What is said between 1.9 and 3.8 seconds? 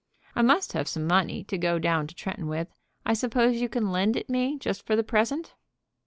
to Tretton with; I suppose you